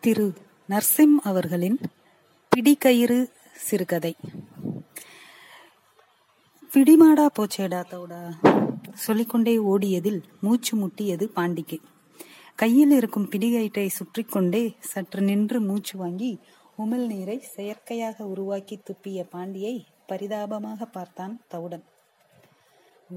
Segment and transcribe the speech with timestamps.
[0.00, 0.32] திரு
[0.68, 1.78] நர்சிம் அவர்களின்
[2.56, 4.16] பிடிக்கயிறு சிறுகதை.
[6.74, 8.22] பிடிமாடா போச்சேடா தோடா.
[8.94, 11.78] சொல்லிக்கொண்டே ஓடியதில் மூச்சு முட்டியது பாண்டிக்கு.
[12.54, 16.38] கையில் இருக்கும் பிடிகயிற்றை சுற்றி கொண்டே சற்று நின்று மூச்சு வாங்கி
[16.78, 21.84] உமிழ் நீரை செயற்கையாக உருவாக்கி துப்பிய பாண்டியை பரிதாபமாக பார்த்தான் தவுடன்.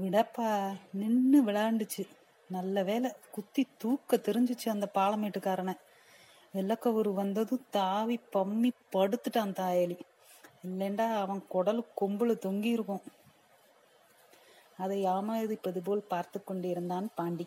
[0.02, 2.02] விடப்பா நின்னு விளாண்டுச்சு.
[2.50, 3.10] நல்ல வேலை.
[3.30, 5.74] குத்தி தூக்க தெரிஞ்சுச்சு அந்த பாலமேட்டுக்காரனை.
[6.54, 9.98] வெள்ளக்கவுரு வந்ததும் தாவி பம்மி படுத்துட்டான் தாயலி.
[10.68, 13.02] இல்லைண்டா அவன் குடலு கொம்புல தொங்கி இருக்கும்.
[14.76, 17.46] அதை ஆமாதிப்பது போல் பார்த்து கொண்டிருந்தான் பாண்டி.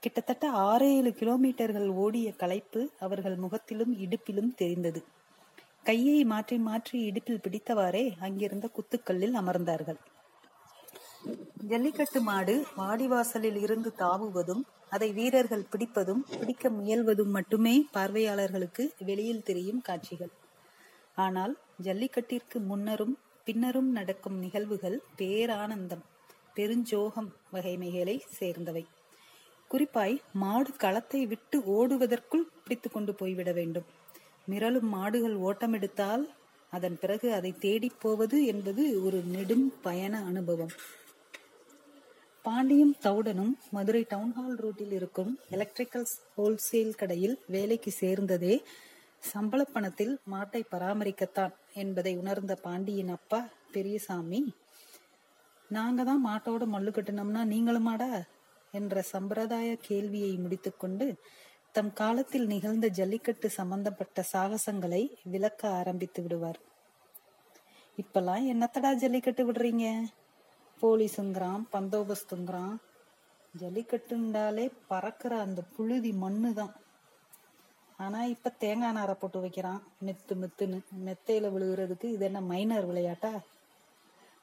[0.00, 5.04] கிட்டத்தட்ட ஆறு ஏழு கிலோமீட்டர்கள் ஓடிய களைப்பு அவர்கள் முகத்திலும் இடுப்பிலும் தெரிந்தது.
[5.82, 10.00] கையை மாற்றி மாற்றி இடுப்பில் பிடித்தவாறே அங்கிருந்த குத்துக்கல்லில் அமர்ந்தார்கள்.
[11.70, 14.62] ஜல்லிக்கட்டு மாடு வாடிவாசலில் இருந்து தாவுவதும்
[14.94, 20.32] அதை வீரர்கள் பிடிப்பதும் பிடிக்க முயல்வதும் மட்டுமே பார்வையாளர்களுக்கு வெளியில் தெரியும் காட்சிகள்.
[21.24, 26.04] ஆனால் ஜல்லிக்கட்டிற்கு முன்னரும் பின்னரும் நடக்கும் நிகழ்வுகள் பேரானந்தம்
[26.56, 28.84] பெருஞ்சோகம் வகைமைகளை சேர்ந்தவை.
[29.70, 33.86] குறிப்பாய் மாடு களத்தை விட்டு ஓடுவதற்குள் பிடித்து கொண்டு போய்விட வேண்டும்.
[34.48, 36.24] மிரளும் மாடுகள் ஓட்டமெடுத்தால்
[36.72, 40.72] அதன் பிறகு அதை தேடி போவது என்பது ஒரு நெடும் பயண அனுபவம்.
[42.46, 48.54] பாண்டியும் தவுடனும் மதுரை டவுன்ஹால் ரோட்டில் இருக்கும் எலக்ட்ரிக்கல் ஹோல்சேல் கடையில் வேலைக்கு சேர்ந்ததே
[49.22, 53.40] சம்பள பணத்தில் மாட்டை பராமரிக்கத்தான் என்பதை உணர்ந்த பாண்டியின் அப்பா
[53.72, 54.40] பெரியசாமி
[55.70, 58.10] நாங்க தான் மாட்டோட மல்லு கட்டினோம்னா நீங்களுமாடா?
[58.72, 61.06] என்ற சம்பிரதாய கேள்வியை முடித்துக்கொண்டு
[61.72, 66.60] தம் காலத்தில் நிகழ்ந்த ஜல்லிக்கட்டு சம்பந்தப்பட்ட சாகசங்களை விளக்க ஆரம்பித்து விடுவார்.
[67.98, 69.86] இப்பெல்லாம் என்னத்தடா ஜல்லிக்கட்டு விடுறீங்க?
[70.80, 72.74] போலீஸுங்கிறான் பந்தோபஸ்துங்கிறான்.
[73.54, 76.74] ஜல்லிக்கட்டுண்டாலே பறக்கிற அந்த புழுதி மண்ணு தான்
[77.98, 79.80] ஆனால் இப்போ தேங்காய் நாரை போட்டு வைக்கிறான்.
[80.06, 80.78] மெத்து மெத்துன்னு.
[81.06, 83.32] மெத்தையில் விழுகிறதுக்கு இது என்ன மைனர் விளையாட்டா?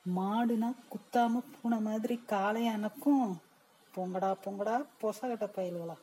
[0.05, 2.63] மாடுனா குத்தாம பூனை மாதிரி காலை
[3.93, 5.95] பொங்கடா பொங்கடா பொசகட்ட பயல்களா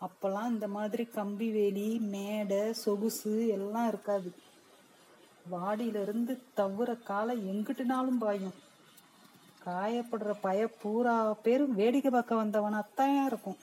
[0.00, 4.30] அப்பெல்லாம் இந்த மாதிரி கம்பி வேலி மேடை சொகுசு எல்லாம் இருக்காது.
[5.50, 8.56] வாடியிலிருந்து தவிர தவுற காலை எங்கிட்டுனாலும் பாயும்.
[9.68, 11.14] காயப்படுற பய பூரா
[11.44, 13.58] பேரும் வேடிக்கை பார்க்க வந்தவனாத்தான் இருக்கும்.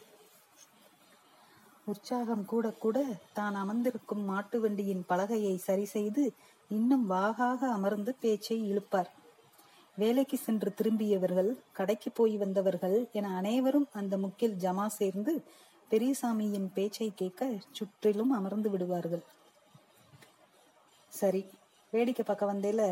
[1.92, 2.98] உற்சாகம் கூட கூட
[3.38, 6.24] தான் அமர்ந்திருக்கும் மாட்டு வண்டியின் பலகையை சரி செய்து
[6.72, 9.10] இன்னும் வாகாக அமர்ந்து பேச்சை இழுப்பார்.
[9.98, 15.34] வேலைக்கு சென்று திரும்பியவர்கள் கடைக்கு போய் வந்தவர்கள் என அனைவரும் அந்த முக்கில் ஜமா சேர்ந்து
[15.92, 19.24] பெரியசாமியின் பேச்சை கேட்க சுற்றிலும் அமர்ந்து விடுவார்கள்.
[21.14, 21.42] சரி
[21.94, 22.84] வேடிக்கை பார்க்க வந்தேல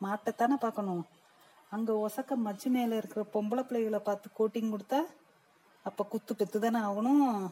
[0.00, 1.02] மாட்டைத்தானே பார்க்கணும்?
[1.72, 5.00] அங்க ஒசக்க மச்சு மேல இருக்கிற பொம்பளை பிள்ளைகளை பார்த்து கோட்டிங் கொடுத்தா
[5.88, 7.50] அப்ப குத்து பெத்து தானே ஆகணும்.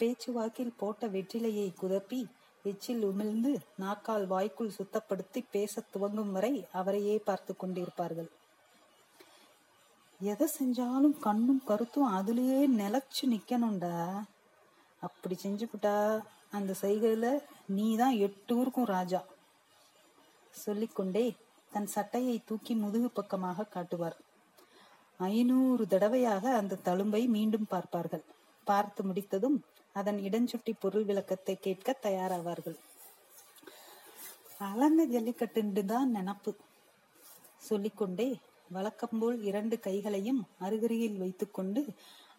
[0.00, 2.20] பேச்சு வாக்கில் போட்ட வெற்றிலையை குதப்பி
[2.64, 3.52] எச்சில் உமிழ்ந்து
[3.82, 8.28] நாக்கால் வாய்க்குள் சுத்தப்படுத்தி பேச துவங்கும் வரை அவரையே பார்த்து கொண்டிருப்பார்கள்.
[10.20, 13.96] எதை செஞ்சாலும் கண்ணும் கருத்தும் அதுலயே நிலச்சு நிக்கணும்டா.
[15.06, 15.96] அப்படி செஞ்சுக்கிட்டா
[16.50, 17.26] அந்த செய்கையில
[17.76, 19.20] நீ தான் எட்டு ஊருக்கும் ராஜா.
[20.64, 21.26] சொல்லிக்கொண்டே
[21.72, 24.16] தன் சட்டையை தூக்கி முதுகு பக்கமாக காட்டுவார்.
[25.20, 28.24] ஐநூறு தடவையாக அந்த தழும்பை மீண்டும் பார்ப்பார்கள்.
[28.66, 29.58] பார்த்து முடித்ததும்
[29.94, 32.78] அதன் இடஞ்சுட்டி பொருள் விளக்கத்தை கேட்க தயாராவார்கள்.
[34.68, 36.52] அலங்க ஜல்லிக்கட்டுண்டு தான் நினப்பு.
[37.68, 38.28] சொல்லிக்கொண்டே
[38.70, 41.80] வழக்கம்போல் இரண்டு கைகளையும் அருகருகில் வைத்துக்கொண்டு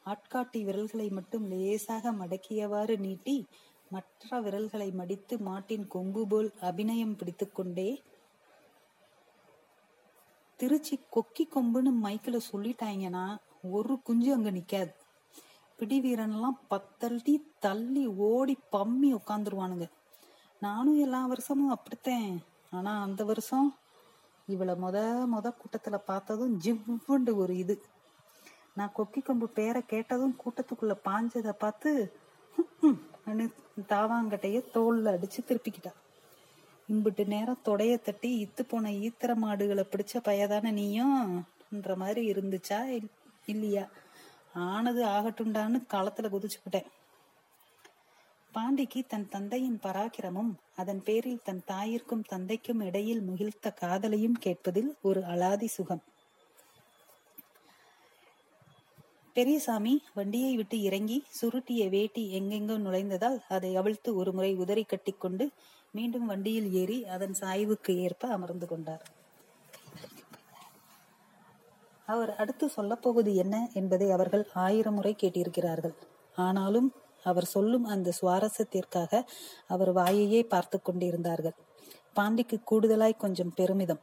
[0.05, 3.35] ஆட்காட்டி விரல்களை மட்டும் லேசாக மடக்கியவாறு நீட்டி
[3.91, 7.89] மற்ற விரல்களை மடித்து மாட்டின் கொம்பு போல் அபிநயம் பிடித்துக்கொண்டே
[10.59, 13.25] திருச்சி கொக்கி கொம்புன்னு மைக்கில் சொல்லிட்டாங்கன்னா
[13.75, 14.91] ஒரு குஞ்சு அங்கே நிற்காது
[15.79, 19.85] பிடி வீரன்லாம் பத்தள்ளி தள்ளி ஓடி பம்மி உட்காந்துருவானுங்க
[20.61, 22.31] நானும் எல்லா வருஷமும் அப்படித்தேன்.
[22.73, 23.67] ஆனால் அந்த வருஷம்
[24.47, 24.97] இவளை மொத
[25.33, 27.75] மொத கூட்டத்தில் பார்த்ததும் ஜிவ்வுண்டு ஒரு இது.
[28.77, 31.91] நான் கொக்கி கொம்பு பேரை கேட்டதும் கூட்டத்துக்குள்ள பாஞ்சதை பார்த்து
[33.93, 35.93] தாவாங்கட்டைய தோல்ல அடிச்சு திருப்பிக்கிட்டா.
[36.89, 42.79] இம்பிட்டு நேரம் தொடைய தட்டி இத்து போன ஈத்திர மாடுகளை பிடிச்ச பயதான நீயும்ன்ற மாதிரி இருந்துச்சா
[43.45, 43.85] இல்லையா?
[44.53, 46.89] ஆனது ஆகட்டும்டான்னு களத்துல குதிச்சுக்கிட்டேன்.
[48.53, 55.65] பாண்டிக்கு தன் தந்தையின் பராக்கிரமும் அதன் பேரில் தன் தாயிற்கும் தந்தைக்கும் இடையில் முகிழ்த்த காதலையும் கேட்பதில் ஒரு அலாதி
[55.65, 56.03] சுகம்.
[59.33, 65.45] பெரியசாமி வண்டியை விட்டு இறங்கி சுருட்டிய வேட்டி எங்கெங்கோ நுழைந்ததால் அதை அவிழ்த்து ஒரு முறை உதறி கட்டிக்கொண்டு
[65.91, 69.03] மீண்டும் வண்டியில் ஏறி அதன் சாய்வுக்கு ஏற்ப அமர்ந்து கொண்டார்.
[72.05, 75.95] அவர் அடுத்து சொல்லப்போவது என்ன என்பதை அவர்கள் ஆயிரம் முறை கேட்டிருக்கிறார்கள்.
[76.35, 76.93] ஆனாலும்
[77.23, 79.21] அவர் சொல்லும் அந்த சுவாரஸ்யத்திற்காக
[79.67, 81.55] அவர் வாயையே பார்த்து கொண்டிருந்தார்கள்.
[82.15, 84.01] பாண்டிக்கு கூடுதலாய் கொஞ்சம் பெருமிதம்.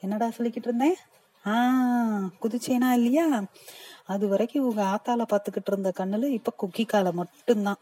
[0.00, 0.96] என்னடா சொல்லிக்கிட்டு இருந்தேன்?
[1.46, 1.54] ஆ
[2.42, 3.42] குதிச்சேனா இல்லையா?
[4.06, 7.80] அது வரைக்கும் உங்க ஆத்தால பாத்துக்கிட்டு இருந்த கண்ணுல இப்ப குக்கி காலை மட்டும்தான்.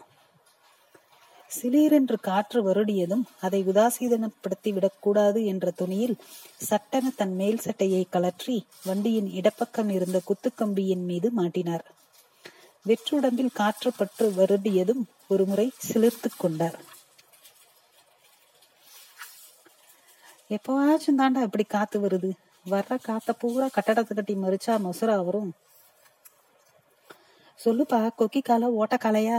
[1.60, 6.16] சிலீரென்று காற்று வருடியதும் அதை உதாசீதனப்படுத்தி விடக்கூடாது என்ற துணியில்
[6.69, 8.56] சட்டென தன் மேல் சட்டையை கலற்றி
[8.88, 11.84] வண்டியின் இடப்பக்கம் இருந்த குத்துக்கம்பியின் மீது மாட்டினார்.
[12.87, 16.78] வெற்றுடம்பில் காற்று பற்று வருடியதும் ஒருமுறை சிலிர்த்து கொண்டார்.
[20.56, 22.31] எப்பவாச்சும் தாண்டா இப்படி காத்து வருது.
[22.72, 25.50] வர்ற காத்த பூரா கட்டடத்தை கட்டி மறிச்சா மொசுரா வரும்
[27.61, 29.38] சொல்லுப்பா கொக்கி கால ஓட்டக்காலையா?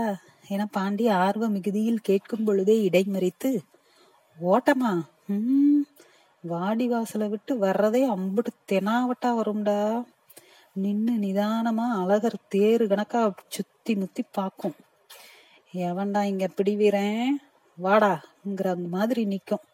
[0.52, 3.50] என பாண்டி ஆர்வ மிகுதியில் கேட்கும் பொழுதே இடைமறித்து
[4.40, 4.92] ஓட்டமா?
[5.28, 5.88] உம்
[6.42, 10.04] வாடி வாசலை விட்டு வர்றதே அம்புட்டு தெனாவட்டா வரும்டா.
[10.74, 14.76] நின்னு நிதானமா அழகர் தேரு கணக்கா சுத்தி முத்தி பாக்கும்.
[15.74, 17.36] எவன்டா இங்க பிடிவீரன்?
[17.78, 19.66] வாடாங்கிற மாதிரி நிக்கும்.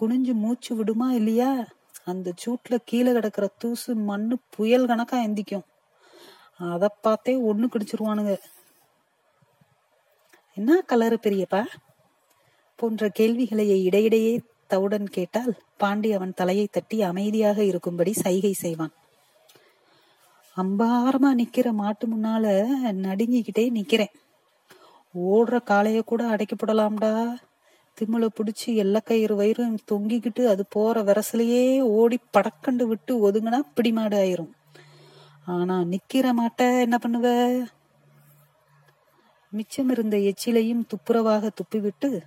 [0.00, 1.66] குனிஞ்சு மூச்சு விடுமா இல்லையா?
[2.04, 5.66] அந்த சூட்ல கீழே கிடக்குற தூசு மண்ணு புயல் கணக்கா எந்திக்கும்.
[6.58, 8.36] அத பார்த்தே ஒண்ணு கிடிச்சிருவானுங்க.
[10.58, 11.62] என்ன கலரு பெரியப்பா?
[12.76, 18.94] போன்ற கேள்விகளையே இடையிடையே தவுடன் கேட்டால் பாண்டி அவன் தலையை தட்டி அமைதியாக இருக்கும்படி சைகை செய்வான்.
[20.56, 22.46] அம்பாரமா நிக்கிற மாட்டு முன்னால
[23.04, 24.14] நடுங்கிக்கிட்டே நிக்கிறேன்.
[25.18, 27.12] ஓடுற காளைய கூட அடைக்கப்படலாம்டா.
[27.96, 34.52] திம்மலை பிடிச்சி எல்லக்கயிறு வயிறும் தொங்கிக்கிட்டு அது போற விரசலையே ஓடி படக்கண்டு விட்டு ஒதுங்கினா பிடிமாடு ஆயிரும்.
[35.44, 37.28] ஆனா நிக்கிற மாட்ட என்ன பண்ணுவ?
[39.50, 42.20] மிச்சம் இருந்த எச்சிலையும் துப்புரவாக துப்பிவிட்டு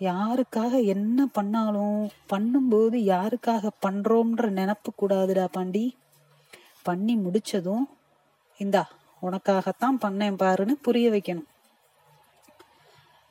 [0.00, 5.96] யாருக்காக என்ன பண்ணாலும் பண்ணும்போது யாருக்காக பண்றோம்ன்ற நினப்பு கூடாதுடா பாண்டி.
[6.82, 7.84] பண்ணி முடிச்சதும்
[8.56, 8.82] இந்தா
[9.22, 11.48] உனக்காகத்தான் பண்ணேன் பாருன்னு புரிய வைக்கணும்.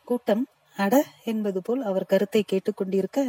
[0.03, 0.47] கூட்டம்
[0.77, 3.19] அட என்பது போல் அவர் கருத்தை கேட்டுக்கொண்டிருக்க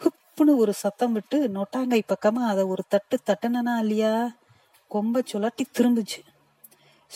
[0.00, 4.36] ஹுப்புன்னு ஒரு சத்தம் விட்டு நொட்டாங்கை பக்கமா அதை ஒரு தட்டு தட்டுனா இல்லையா?
[4.90, 6.20] கொம்ப சுழட்டி திரும்புச்சு.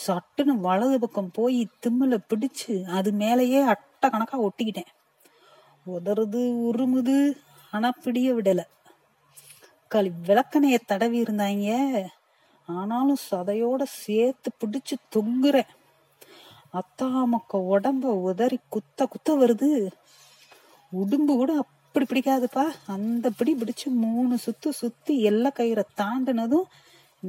[0.07, 4.91] சட்டுன்னு வலது பக்கம் போய் திம்மல பிடிச்சு அது மேலேயே அட்டை கணக்கா ஒட்டிக்கிட்டேன்.
[5.87, 7.37] உதறுது உருமுது
[7.71, 8.63] ஆனா பிடிய விடல.
[9.87, 12.05] களி விளக்கணைய தடவி இருந்தாங்க.
[12.65, 15.67] ஆனாலும் சதையோட சேர்த்து பிடிச்சு தொங்குறேன்.
[16.73, 19.91] அத்தாமக்க உடம்ப உதறி குத்த குத்த வருது.
[20.91, 22.71] உடும்பு கூட அப்படி பிடிக்காதுப்பா.
[22.87, 26.63] அந்த பிடி பிடிச்சு மூணு சுத்து சுத்தி எல்லா கயிறை தாண்டினதும்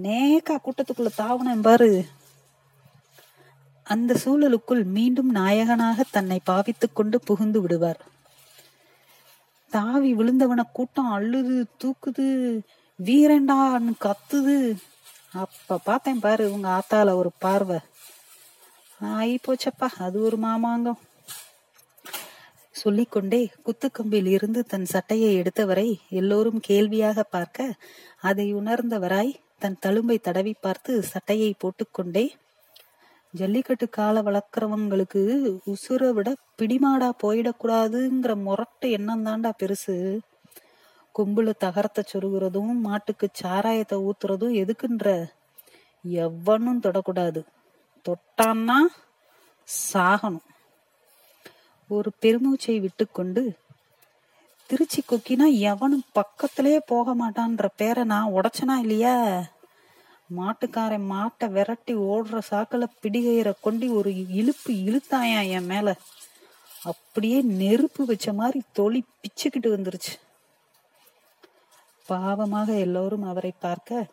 [0.03, 2.05] நேக்கா கூட்டத்துக்குள்ள தாவனம் பாரு.
[3.87, 8.01] அந்த சூழலுக்குள் மீண்டும் நாயகனாக தன்னை பாவித்துக் கொண்டு புகுந்து விடுவார்.
[9.71, 12.27] தாவி விழுந்தவன கூட்டம் அள்ளுது தூக்குது
[12.99, 14.77] வீரண்டான்னு கத்துது.
[15.33, 17.79] அப்ப பார்த்தேன் பாரு உங்க ஆத்தால ஒரு பார்வை.
[19.05, 21.01] ஆயி போச்சப்பா அது ஒரு மாமாங்கம்.
[22.75, 27.75] சொல்லிக்கொண்டே குத்துக்கம்பில் இருந்து தன் சட்டையை எடுத்தவரை எல்லோரும் கேள்வியாக பார்க்க
[28.21, 32.25] அதை உணர்ந்தவராய் தன் தழும்பை தடவி பார்த்து சட்டையை போட்டுக்கொண்டே
[33.35, 35.21] ஜல்லிக்கட்டு காலை வளர்க்குறவங்களுக்கு
[35.67, 40.19] உசுரை விட பிடிமாடா போயிடக்கூடாதுங்கிற முரட்டு எண்ணம் தாண்டா பெருசு.
[41.19, 45.31] கொம்புல தகரத்தை சொருகிறதும் மாட்டுக்கு சாராயத்தை ஊத்துறதும் எதுக்குன்ற
[46.03, 47.43] எவனும் தொடக்கூடாது.
[48.07, 48.79] தொட்டான்னா
[49.93, 50.47] சாகணும்.
[51.89, 53.43] ஒரு பெருமூச்சை விட்டுக்கொண்டு
[54.67, 59.17] திருச்சி கொக்கினா எவனும் பக்கத்திலே போக மாட்டான்ற பேரை நான் உடச்சனா இல்லையா?
[60.39, 65.95] மாட்டுக்காரன் மாட்டை விரட்டி ஓடுற சாக்கல பிடிகையிற கொண்டு ஒரு இழுப்பு இழுத்தாயா என் மேல.
[66.83, 70.15] அப்படியே நெருப்பு வச்ச மாதிரி தொளி பிச்சுக்கிட்டு வந்துருச்சு.
[72.09, 74.07] பாவமாக எல்லோரும் அவரை பார்க்க.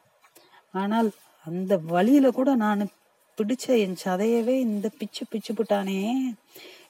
[0.71, 1.09] ஆனால்
[1.45, 2.91] அந்த வழியில கூட நான்
[3.37, 5.99] பிடிச்ச என் சதையவே இந்த பிச்சு பிச்சு புட்டானே.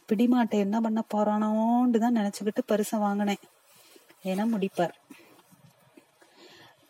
[0.10, 3.44] பிடிமாட்டை என்ன பண்ண போறானோன்னு தான் நினைச்சுக்கிட்டு பரிசை வாங்கினேன்
[4.22, 4.96] என முடிப்பார்.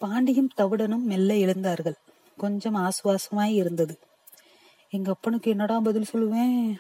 [0.01, 1.97] பாண்டியும் தவிடனும் மெல்ல எழுந்தார்கள்.
[2.39, 3.95] கொஞ்சம் ஆசுவாசமாய் இருந்தது.
[4.89, 6.75] எங்க அப்பனுக்கு என்னடா பதில் சொல்லுவேன்?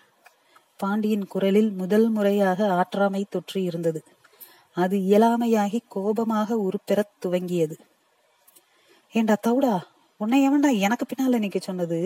[0.77, 4.01] பாண்டியின் குரலில் முதல் முறையாக ஆற்றாமை தொற்றி இருந்தது.
[4.77, 7.75] அது இயலாமையாகி கோபமாக உருப்பெறத் துவங்கியது.
[9.11, 9.75] ஏண்டா தவுடா
[10.17, 11.99] உன்னை எவன்டா எனக்கு பின்னால நிக்க சொன்னது?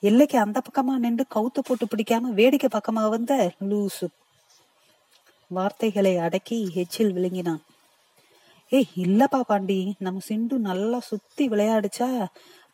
[0.00, 4.06] எல்லைக்கு அந்த பக்கமா நின்று கவுத்து போட்டு பிடிக்காம வேடிக்கை பக்கமா வந்த லூசு.
[5.50, 7.62] வார்த்தைகளை அடக்கி எச்சில் விழுங்கினான்.
[8.70, 12.10] ஏய் இல்லப்பா பாண்டி நம்ம சிண்டு நல்லா சுத்தி விளையாடிச்சா?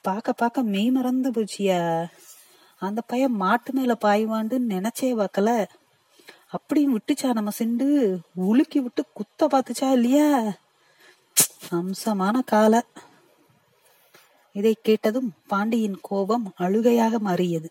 [0.05, 2.09] பார்க்க பார்க்க மெய் மறந்து போச்சியா.
[2.79, 5.67] அந்த பையன் மாட்டு மேல பாய்வான்னு நினைச்சே பார்க்கல.
[6.49, 8.19] அப்படியும் விட்டுச்சா நம்ம சிண்டு?
[8.35, 10.29] உலுக்கி விட்டு குத்த பார்த்துச்சா இல்லையா?
[11.71, 12.81] அம்சமான காலை.
[14.53, 17.71] இதை கேட்டதும் பாண்டியின் கோபம் அழுகையாக மாறியது.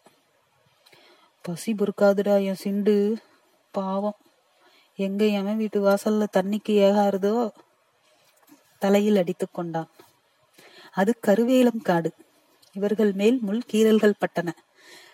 [1.41, 3.17] பசி பொறுக்காதுடா என் சிண்டு.
[3.71, 4.17] பாவம்.
[4.95, 7.49] எங்க எவன் வீட்டு வாசல்ல தண்ணிக்கு ஏகாருதோ
[8.79, 9.89] தலையில் அடித்து கொண்டான்.
[10.91, 12.13] அது கருவேலம் காடு.
[12.73, 14.49] இவர்கள் மேல் முள் கீறல்கள் பட்டன.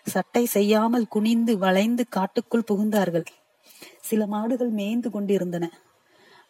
[0.05, 3.25] சட்டை செய்யாமல் குனிந்து வளைந்து காட்டுக்குள் புகுந்தார்கள்.
[4.01, 5.65] சில மாடுகள் மேய்ந்து கொண்டிருந்தன.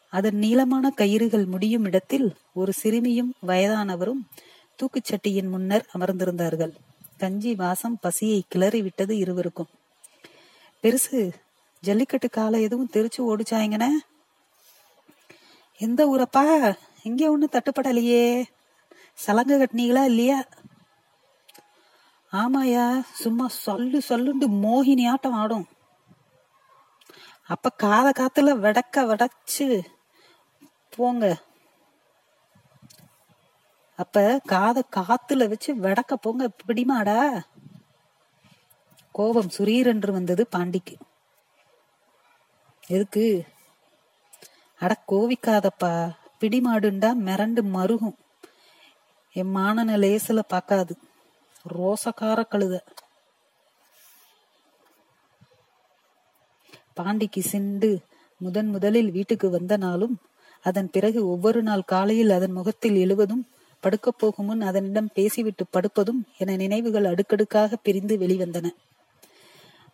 [0.10, 4.22] அதன் நீளமான கயிறுகள் முடியும் இடத்தில் ஒரு சிறுமியும் வயதானவரும்
[4.78, 6.74] தூக்குச்சட்டியின் முன்னர் அமர்ந்திருந்தார்கள்.
[7.18, 9.68] கஞ்சி வாசம் பசியை கிளறி விட்டது இருவருக்கும்.
[10.84, 11.30] பெருசு
[11.82, 13.88] ஜல்லிக்கட்டு காலை எதுவும் தெரிச்சு ஓடிச்சாயங்கன?
[15.78, 16.78] எந்த ஊரப்பா?
[17.04, 18.44] இங்க ஒண்ணு தட்டுப்படலையே.
[19.13, 20.44] சலங்க கட்டினீங்களா இல்லையா?
[22.31, 25.67] ஆமாயா சும்மா சொல்லு சொல்லுண்டு மோகினி ஆட்டம் ஆடும்.
[27.43, 29.81] அப்ப காத காத்துல விடக்க விடச்சு
[30.89, 31.36] போங்க.
[33.95, 37.41] அப்ப காத காத்துல வச்சு விடக்க போங்க பிடிமாடா.
[39.12, 40.95] கோபம் சுரீரென்று வந்தது பாண்டிக்கு.
[42.88, 43.45] எதுக்கு?
[44.75, 48.17] அட கோவிக்காதப்பா பிடிமாடுண்டா மிரண்டு மருகும்.
[49.31, 51.09] என் மானன லேசில் பாக்காது
[51.66, 52.78] ரோசக்கார கழுத.
[56.96, 58.00] பாண்டிக்கு சிண்டு
[58.38, 60.18] முதன் முதலில் வீட்டுக்கு வந்த நாளும்
[60.62, 63.48] அதன் பிறகு ஒவ்வொரு நாள் காலையில் அதன் முகத்தில் எழுவதும்
[63.80, 68.70] படுக்கப் போகும் முன் அதனிடம் பேசிவிட்டு படுப்பதும் என நினைவுகள் அடுக்கடுக்காக பிரிந்து வெளிவந்தன.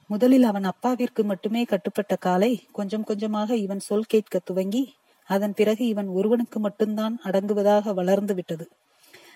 [0.08, 4.94] முதலில் அவன் அப்பாவிற்கு மட்டுமே கட்டுப்பட்ட காலை கொஞ்சம் கொஞ்சமாக இவன் சொல் கேட்க துவங்கி
[5.26, 8.70] அதன் பிறகு இவன் ஒருவனுக்கு மட்டும்தான் அடங்குவதாக வளர்ந்து விட்டது.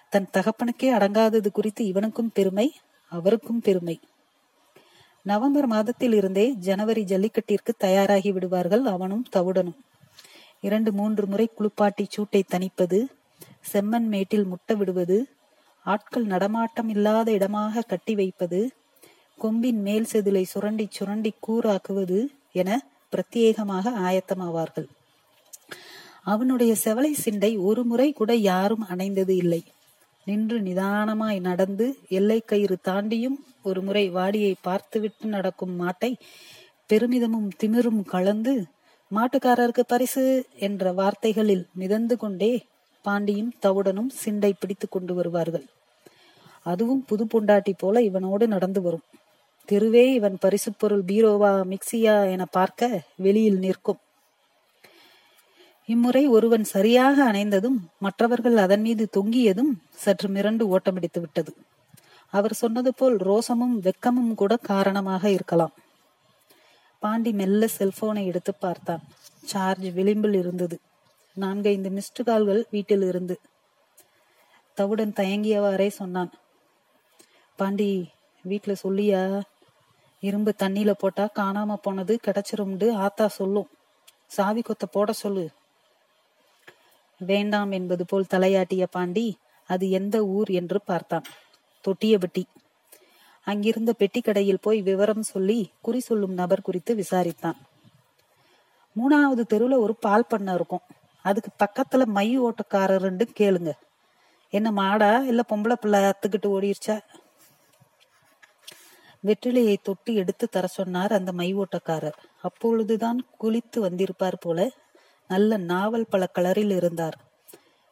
[0.09, 2.67] தன் தகப்பனுக்கே அடங்காதது குறித்து இவனுக்கும் பெருமை
[3.11, 3.95] அவருக்கும் பெருமை.
[5.21, 9.79] நவம்பர் மாதத்தில் இருந்தே ஜனவரி ஜல்லிக்கட்டிற்கு தயாராகி விடுவார்கள் அவனும் தவுடனும்.
[10.61, 12.99] இரண்டு மூன்று முறை குளிப்பாட்டி சூட்டை தணிப்பது
[13.73, 15.17] செம்மன் மேட்டில் முட்ட விடுவது
[15.85, 18.59] ஆட்கள் நடமாட்டம் இல்லாத இடமாக கட்டி வைப்பது
[19.37, 22.19] கொம்பின் மேல் செதிலை சுரண்டி சுரண்டி கூறாக்குவது
[22.51, 22.69] என
[23.11, 24.87] பிரத்யேகமாக ஆயத்தமாவார்கள்.
[26.23, 29.61] அவனுடைய செவலை சிண்டை ஒரு முறை கூட யாரும் அணைந்தது இல்லை.
[30.29, 31.85] நின்று நிதானமாய் நடந்து
[32.17, 36.11] எல்லை கயிறு தாண்டியும் ஒரு முறை வாடியை பார்த்துவிட்டு நடக்கும் மாட்டை
[36.89, 38.53] பெருமிதமும் திமிரும் கலந்து
[39.11, 40.23] மாட்டுக்காரருக்கு பரிசு
[40.65, 42.51] என்ற வார்த்தைகளில் மிதந்து கொண்டே
[43.05, 45.65] பாண்டியும் தவுடனும் சிண்டை பிடித்து கொண்டு வருவார்கள்.
[46.65, 49.05] அதுவும் புது பொண்டாட்டி போல இவனோடு நடந்து வரும்.
[49.69, 54.01] தெருவே இவன் பரிசு பொருள் பீரோவா மிக்சியா என பார்க்க வெளியில் நிற்கும்.
[55.89, 61.55] இம்முறை ஒருவன் சரியாக அணைந்ததும் மற்றவர்கள் அதன் மீது தொங்கியதும் சற்று மிரண்டு ஓட்டமிடித்து விட்டது.
[62.29, 65.71] அவர் சொன்னது போல் ரோசமும் வெக்கமும் கூட காரணமாக இருக்கலாம்.
[66.99, 69.01] பாண்டி மெல்ல செல்போனை எடுத்து பார்த்தான்.
[69.43, 70.79] சார்ஜ் விளிம்பில் இருந்தது.
[71.33, 73.39] நான்கைந்து மிஸ்டு கால்கள் வீட்டில் இருந்து.
[74.73, 76.31] தவுடன் தயங்கியவாறே சொன்னான்.
[77.55, 78.09] பாண்டி
[78.49, 79.41] வீட்டுல சொல்லியா?
[80.19, 83.67] இரும்பு தண்ணியில போட்டா காணாம போனது கிடைச்சிரும்னு ஆத்தா சொல்லும்.
[84.27, 85.49] சாவி கொத்த போட சொல்லு.
[87.19, 89.37] வேண்டாம் என்பது போல் தலையாட்டிய பாண்டி
[89.69, 91.23] அது எந்த ஊர் என்று பார்த்தான்.
[91.87, 92.43] தொட்டியபட்டி
[93.43, 97.55] அங்கிருந்த பெட்டி கடையில் போய் விவரம் சொல்லி குறி சொல்லும் நபர் குறித்து விசாரித்தான்.
[98.95, 100.81] மூணாவது தெருவுல ஒரு பால் பண்ண இருக்கும்.
[101.21, 103.71] அதுக்கு பக்கத்துல மை ஓட்டக்காரருண்டு கேளுங்க.
[104.49, 106.99] என்ன மாடா இல்ல பொம்பளை பிள்ளை அத்துக்கிட்டு ஓடிருச்சா?
[109.25, 112.17] வெற்றிலையை தொட்டு எடுத்து தர சொன்னார் அந்த மை ஓட்டக்காரர்.
[112.41, 114.69] அப்பொழுதுதான் குளித்து வந்திருப்பார் போல
[115.29, 117.17] நல்ல நாவல் பல கலரில் இருந்தார்.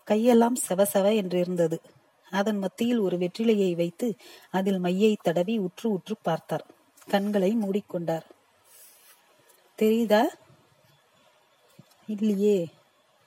[0.08, 1.78] கையெல்லாம் செவசெவ என்று இருந்தது.
[2.32, 4.08] அதன் மத்தியில் ஒரு வெற்றிலையை வைத்து
[4.52, 6.66] அதில் மையை தடவி உற்று உற்று பார்த்தார்.
[7.08, 8.26] கண்களை மூடிக்கொண்டார்.
[9.80, 10.24] தெரியுதா?
[12.08, 12.58] இல்லையே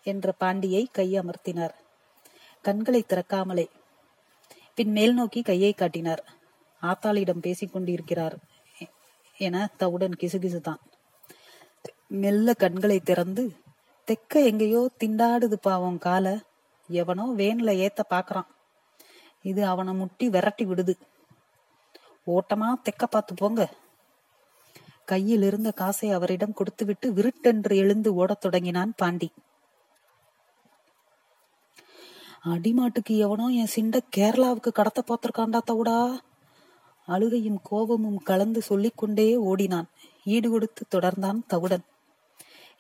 [0.07, 1.75] என்ற பாண்டியை கையமர்த்தினார்
[2.62, 3.67] கண்களை திறக்காமலே.
[4.75, 6.23] பின் மேல் நோக்கி கையை காட்டினார்.
[6.83, 8.37] ஆத்தாளிடம் பேசிக் கொண்டிருக்கிறார்
[9.38, 10.83] என தவுடன் கிசுகிசுதான்
[12.23, 13.45] மெல்ல கண்களை திறந்து
[14.11, 16.26] தெக்க எங்கேயோ திண்டாடுது பாவம் கால.
[16.88, 18.49] எவனோ வேன்ல ஏத்த பாக்குறான்.
[19.43, 20.95] இது அவனை முட்டி விரட்டி விடுது.
[22.26, 23.73] ஓட்டமா தெக்க பார்த்து போங்க.
[25.05, 29.33] கையில் இருந்த காசை அவரிடம் கொடுத்துவிட்டு விருட்டென்று எழுந்து ஓடத் தொடங்கினான் பாண்டி.
[32.45, 36.19] அடிமாட்டுக்கு எவனோ என் சிண்ட கேரளாவுக்கு கடத்த பார்த்திருக்காண்டா தவுடா.
[37.07, 39.88] அழுகையும் கோபமும் கலந்து சொல்லிக்கொண்டே ஓடினான்.
[40.25, 41.85] ஈடு கொடுத்து தொடர்ந்தான் தவுடன்.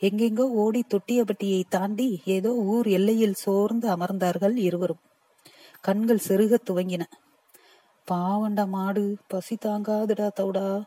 [0.00, 5.00] எங்கெங்கோ ஓடி தொட்டியபட்டியை தாண்டி ஏதோ ஊர் எல்லையில் சோர்ந்து அமர்ந்தார்கள் இருவரும்.
[5.80, 7.02] கண்கள் செருக துவங்கின.
[8.10, 10.82] பாவண்டா மாடு பசி தாங்காதுடா தவுடா.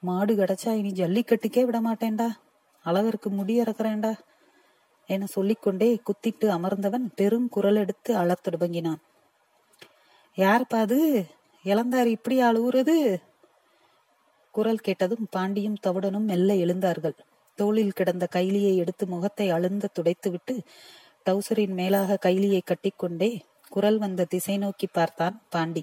[0.00, 2.28] மாடு கிடைச்சா இனி ஜல்லிக்கட்டுக்கே விட மாட்டேன்டா
[2.84, 4.12] அழகருக்கு முடியறக்கிறேன்டா
[5.06, 9.00] என சொல்லிக்கொண்டே குத்திட்டு அமர்ந்தவன் பெரும் குரல் எடுத்து அழத் தொடங்கினான்.
[10.36, 11.26] யாருப்பா அது?
[11.64, 13.16] இளந்தார் இப்படி அழுவுறது
[14.50, 17.16] குரல் கேட்டதும் பாண்டியும் தவுடனும் மெல்ல எழுந்தார்கள்.
[17.60, 20.54] தோளில் கிடந்த கைலியை எடுத்து முகத்தை அழுந்த துடைத்துவிட்டு
[21.26, 23.30] டவுசரின் மேலாக கைலியை கட்டிக்கொண்டே
[23.68, 25.82] குரல் வந்த திசை நோக்கி பார்த்தான் பாண்டி.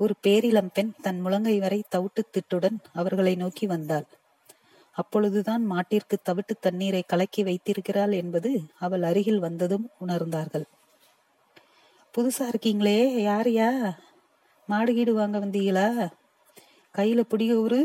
[0.00, 4.06] ஒரு பேரிளம் பெண் தன் முழங்கை வரை தவிட்டு திட்டுடன் அவர்களை நோக்கி வந்தாள்.
[4.96, 10.66] அப்பொழுதுதான் மாட்டிற்கு தவிட்டு தண்ணீரை கலக்கி வைத்திருக்கிறாள் என்பது அவள் அருகில் வந்ததும் உணர்ந்தார்கள்.
[12.14, 12.98] புதுசா இருக்கீங்களே
[13.28, 13.68] யாரையா
[14.68, 15.86] மாடு கீடு வாங்க வந்தீங்களா?
[16.94, 17.78] கையில பிடிக ஒரு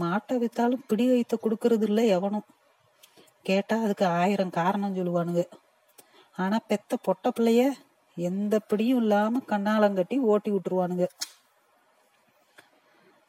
[0.00, 2.44] மாட்டை வித்தாலும் பிடி வைத்த கொடுக்கறது இல்லை எவனும்.
[3.42, 5.44] கேட்டா அதுக்கு ஆயிரம் காரணம் சொல்லுவானுங்க.
[6.36, 7.70] ஆனா பெத்த பொட்ட பிள்ளைய
[8.14, 11.06] எந்த பிடியும் இல்லாம கண்ணாலங்கட்டி ஓட்டி விட்டுருவானுங்க.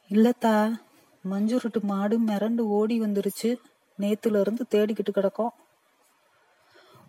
[0.10, 0.80] இல்லத்தா
[1.32, 3.58] மஞ்சுருட்டு மாடு மிரண்டு ஓடி வந்துருச்சு.
[4.00, 5.52] நேத்துல இருந்து தேடிக்கிட்டு கிடக்கும்.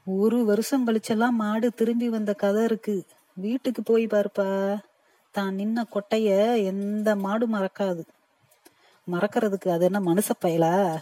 [0.04, 3.06] ஒரு வருஷம் கழிச்செல்லாம் மாடு திரும்பி வந்த கதை இருக்கு.
[3.34, 4.78] வீட்டுக்கு போய் பாருப்பா.
[5.30, 6.28] தான் நின்ன கொட்டைய
[6.64, 8.02] எந்த மாடு மறக்காது.
[9.10, 11.00] மறக்கிறதுக்கு அது என்ன மனுஷ பயலா?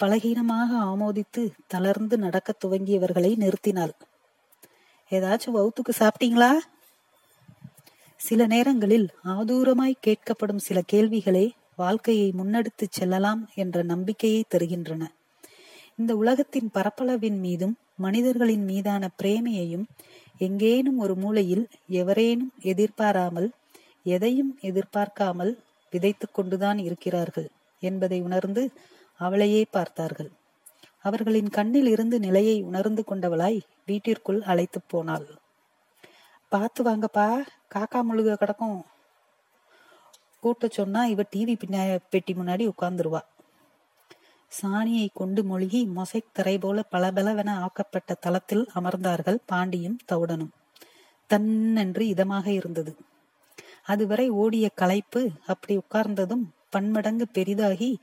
[0.00, 3.92] பலகீனமாக ஆமோதித்து தளர்ந்து நடக்க துவங்கியவர்களை நிறுத்தினாள்.
[5.10, 6.52] ஏதாச்சும் வவுத்துக்கு சாப்பிட்டீங்களா?
[8.16, 15.02] சில நேரங்களில் ஆதூரமாய் கேட்கப்படும் சில கேள்விகளே வாழ்க்கையை முன்னெடுத்து செல்லலாம் என்ற நம்பிக்கையை தருகின்றன.
[15.96, 19.84] இந்த உலகத்தின் பரப்பளவின் மீதும் மனிதர்களின் மீதான பிரேமையையும்
[20.38, 23.52] எங்கேனும் ஒரு மூலையில் எவரேனும் எதிர்பாராமல்
[24.02, 25.52] எதையும் எதிர்பார்க்காமல்
[25.92, 27.48] விதைத்து கொண்டுதான் இருக்கிறார்கள்
[27.80, 28.72] என்பதை உணர்ந்து
[29.16, 30.30] அவளையே பார்த்தார்கள்.
[30.98, 35.26] அவர்களின் கண்ணில் இருந்து நிலையை உணர்ந்து கொண்டவளாய் வீட்டிற்குள் அழைத்து போனாள்.
[36.48, 37.42] பார்த்து வாங்கப்பா
[37.74, 38.84] காக்கா முழுக கிடக்கும்.
[40.40, 43.20] கூட்ட சொன்னா இவ டிவி பின்ன பெட்டி முன்னாடி உட்கார்ந்துருவா.
[44.62, 50.50] சாணியை கொண்டு மொழிகி மொசைக் தரை போல பலபலவென ஆக்கப்பட்ட தளத்தில் அமர்ந்தார்கள் பாண்டியும் தவுடனும்.
[51.28, 52.96] தன்னென்று இதமாக இருந்தது.
[53.82, 57.98] அதுவரை ஓடிய களைப்பு அப்படி உட்கார்ந்ததும் பன்மடங்கு பெரிதாகி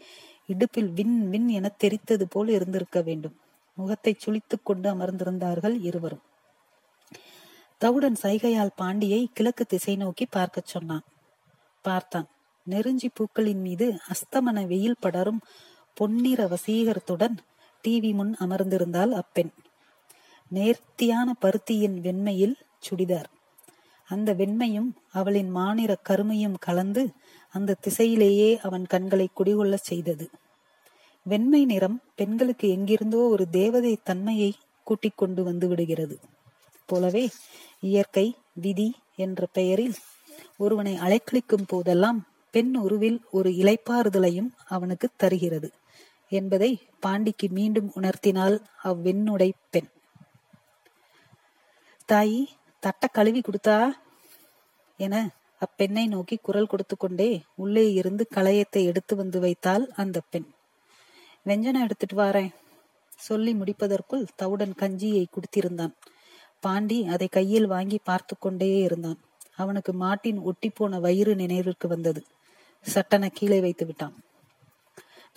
[0.48, 3.40] இடுப்பில் வின் வின் என தெரித்தது போல் இருந்திருக்க வேண்டும்.
[3.76, 6.22] முகத்தை சுளித்துக் கொண்டு அமர்ந்திருந்தார்கள் இருவரும்.
[7.78, 11.04] தவுடன் சைகையால் பாண்டியை கிழக்கு திசை நோக்கி பார்க்கச் சொன்னான்.
[11.82, 12.28] பார்த்தான்.
[12.64, 15.42] நெருஞ்சி பூக்களின் மீது அஸ்தமன வெயில் படரும்
[15.94, 17.38] பொன்னிற வசீகரத்துடன்
[17.88, 19.52] டிவி முன் அமர்ந்திருந்தாள் அப்பெண்.
[20.48, 22.54] நேர்த்தியான பருத்தியின் வெண்மையில்
[22.90, 23.30] சுடிதார்.
[24.10, 27.04] அந்த வெண்மையும் அவளின் மாநிற கருமையும் கலந்து
[27.56, 30.26] அந்த திசையிலேயே அவன் கண்களை குடிகொள்ளச் செய்தது.
[31.26, 34.52] வெண்மை நிறம் பெண்களுக்கு எங்கிருந்தோ ஒரு தேவதை தன்மையை
[34.84, 36.16] கூட்டிக் கொண்டு வந்து விடுகிறது.
[36.86, 37.26] போலவே
[37.80, 39.98] இயற்கை விதி என்ற பெயரில்
[40.58, 42.20] ஒருவனை அலைக்கழிக்கும் போதெல்லாம்
[42.52, 45.70] பெண் உருவில் ஒரு இலைப்பாறுதலையும் அவனுக்கு தருகிறது
[46.32, 46.72] என்பதை
[47.06, 49.90] பாண்டிக்கு மீண்டும் உணர்த்தினாள் அவ்வெண்ணுடை பெண்.
[52.12, 52.40] தாயி
[52.80, 53.92] தட்ட கழுவி கொடுத்தா?
[54.98, 60.48] என அப்பெண்ணை நோக்கி குரல் கொடுத்து கொண்டே உள்ளே இருந்து களையத்தை எடுத்து வந்து வைத்தாள் அந்த பெண்.
[61.46, 62.54] வெஞ்சனம் எடுத்துட்டு வாரேன்.
[63.16, 65.94] சொல்லி முடிப்பதற்குள் தவுடன் கஞ்சியை குடித்திருந்தான்.
[66.60, 69.20] பாண்டி அதை கையில் வாங்கி பார்த்து கொண்டே இருந்தான்.
[69.56, 72.24] அவனுக்கு மாட்டின் ஒட்டிப்போன வயிறு நினைவிற்கு வந்தது.
[72.86, 74.16] சட்டன கீழே வைத்து விட்டான்.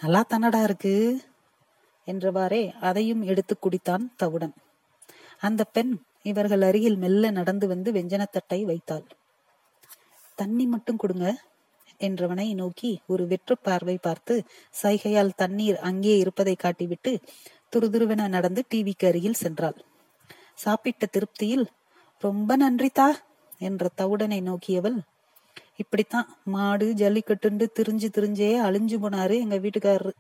[0.01, 1.23] நல்லா தன்னடா இருக்கு.
[2.07, 4.55] என்றவாறே அதையும் எடுத்து குடித்தான் தவுடன்.
[5.41, 9.07] அந்த பெண் இவர்கள் அருகில் மெல்ல நடந்து வந்து வெஞ்சனத்தட்டை வைத்தாள்.
[10.39, 11.27] தண்ணி மட்டும் கொடுங்க
[12.01, 14.35] என்றவனை நோக்கி ஒரு வெற்று பார்வை பார்த்து
[14.75, 17.13] சைகையால் தண்ணீர் அங்கே இருப்பதை காட்டிவிட்டு
[17.75, 19.79] துருதுருவென நடந்து டிவிக்கு அருகில் சென்றாள்.
[20.55, 21.67] சாப்பிட்ட திருப்தியில்
[22.23, 23.09] ரொம்ப நன்றிதா
[23.69, 24.99] என்ற தவுடனை நோக்கியவள்
[25.83, 30.13] இப்படித்தான் மாடு ஜல்லிக்கட்டுண்டு திரிஞ்சு திரிஞ்சே அழிஞ்சு போனாரு எங்க வீட்டுக்காரரு.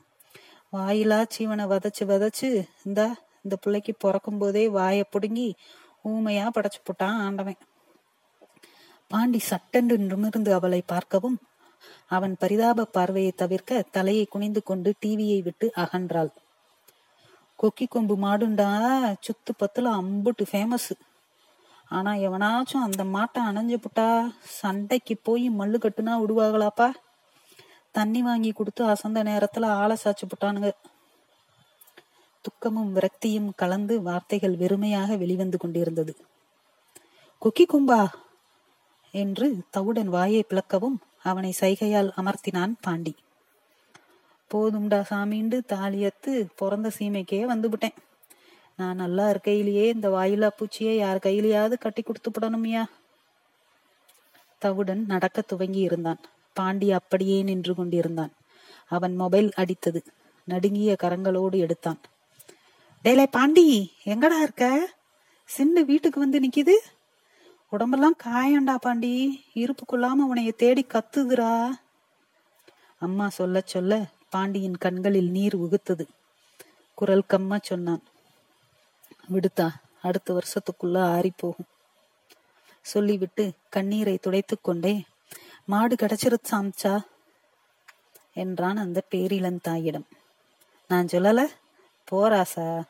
[0.72, 2.48] வாயிலா சீவனை வதச்சு வதச்சு
[2.86, 3.06] இந்தா
[3.44, 5.48] இந்த பிள்ளைக்கு பிறக்கும் போதே வாயை பிடுங்கி
[6.10, 7.60] ஊமையா படைச்சு போட்டான் ஆண்டவன்.
[9.10, 11.38] பாண்டி சட்டென்று நிமிர்ந்து அவளை பார்க்கவும்
[12.16, 16.30] அவன் பரிதாப பார்வையை தவிர்க்க தலையை குனிந்து கொண்டு டிவியை விட்டு அகன்றாள்.
[17.58, 18.68] கொக்கி கொம்பு மாடுண்டா
[19.26, 20.92] சுத்து பத்துல அம்புட்டு ஃபேமஸ்
[21.96, 24.06] ஆனா எவனாச்சும் அந்த மாட்டை அணைஞ்சு புட்டா
[24.58, 26.88] சண்டைக்கு போய் மல்லு கட்டுனா விடுவாங்களாப்பா
[27.96, 30.70] தண்ணி வாங்கி கொடுத்து அசந்த நேரத்துல ஆளை சாச்சு புட்டானுங்க.
[32.44, 36.16] துக்கமும் விரக்தியும் கலந்து வார்த்தைகள் வெறுமையாக வெளிவந்து கொண்டிருந்தது.
[37.42, 38.06] கொக்கி கும்பா
[39.14, 43.14] என்று தவுடன் வாயை பிளக்கவும் அவனை சைகையால் அமர்த்தினான் பாண்டி.
[44.50, 47.98] போதும்டா சாமிண்டு தாலியத்து பிறந்த சீமைக்கே வந்துவிட்டேன்
[48.76, 52.84] நான் நல்லா இருக்கையிலேயே இந்த வாயிலா பூச்சியை யார் கையிலேயாவது கட்டி கொடுத்துப்படணுமியா
[54.58, 56.20] தவுடன் நடக்க துவங்கி இருந்தான்
[56.56, 58.32] பாண்டி அப்படியே நின்று கொண்டிருந்தான்.
[58.88, 60.00] அவன் மொபைல் அடித்தது.
[60.48, 62.00] நடுங்கிய கரங்களோடு எடுத்தான்.
[63.04, 64.94] டேலே பாண்டி எங்கடா இருக்க?
[65.44, 66.74] சிண்டு வீட்டுக்கு வந்து நிக்குது.
[67.68, 69.44] உடம்பெல்லாம் காயண்டா பாண்டி.
[69.52, 71.70] இருப்பு உனைய தேடி கத்துதுடா
[72.98, 76.04] அம்மா சொல்ல சொல்ல பாண்டியின் கண்களில் நீர் உகுத்தது.
[76.94, 78.02] குரல் கம்மா சொன்னான்.
[79.32, 79.68] விடுத்தா
[80.02, 81.70] அடுத்த வருஷத்துக்குள்ள ஆறி போகும்
[82.82, 85.04] சொல்லிவிட்டு கண்ணீரை துடைத்து கொண்டே
[85.64, 87.04] மாடு கிடைச்சிருச்சு சாமிச்சா?
[88.32, 90.08] என்றான் அந்த பேரிளந்தாயிடம்
[90.88, 91.46] நான் சொல்லல
[92.10, 92.82] போராசா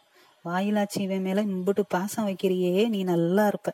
[0.42, 3.72] வாயிலாச்சி இவன் மேல இம்புட்டு பாசம் வைக்கிறியே நீ நல்லா இருப்ப.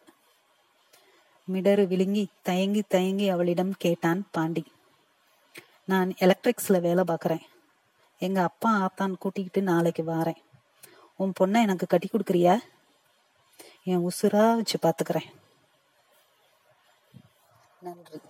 [1.52, 4.64] மிடரு விழுங்கி தயங்கி தயங்கி அவளிடம் கேட்டான் பாண்டி.
[5.84, 7.44] நான் எலக்ட்ரிக்ஸ்ல வேலை பார்க்கறேன்
[8.18, 10.42] எங்க அப்பா ஆத்தான் கூட்டிக்கிட்டு நாளைக்கு வாரேன்.
[11.16, 12.58] உன் பொண்ணை எனக்கு கட்டி கொடுக்குறியா?
[13.84, 15.30] என் உசுரா வச்சு பாத்துக்கிறேன்.
[17.80, 18.20] நன்றி.